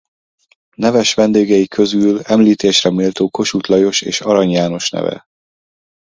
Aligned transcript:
Neves 0.75 1.13
vendégei 1.15 1.67
közül 1.67 2.19
említésre 2.21 2.91
méltó 2.91 3.29
Kossuth 3.29 3.69
Lajos 3.69 4.01
és 4.01 4.21
Arany 4.21 4.49
János 4.51 4.89
neve. 4.89 5.25